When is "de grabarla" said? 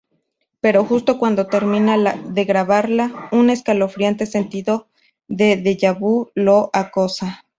1.95-3.29